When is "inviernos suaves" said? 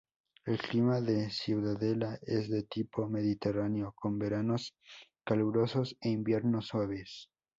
6.09-7.29